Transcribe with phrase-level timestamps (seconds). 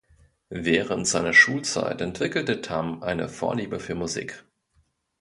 [0.55, 4.43] Während seiner Schulzeit entwickelte Tam eine Vorliebe für Musik.